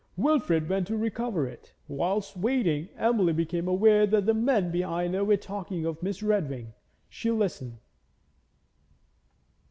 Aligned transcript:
Wilfrid 0.17 0.67
went 0.67 0.87
to 0.87 0.97
recover 0.97 1.45
it. 1.45 1.75
Whilst 1.87 2.35
waiting, 2.35 2.89
Emily 2.97 3.33
became 3.33 3.67
aware 3.67 4.07
that 4.07 4.25
the 4.25 4.33
men 4.33 4.71
behind 4.71 5.13
her 5.13 5.23
were 5.23 5.37
talking 5.37 5.85
of 5.85 6.01
Miss 6.01 6.23
Redwing; 6.23 6.73
she 7.07 7.29
listened. 7.29 7.77